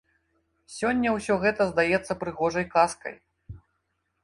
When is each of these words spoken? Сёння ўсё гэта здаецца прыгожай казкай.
Сёння 0.77 1.11
ўсё 1.17 1.33
гэта 1.43 1.67
здаецца 1.73 2.19
прыгожай 2.25 2.65
казкай. 2.75 3.15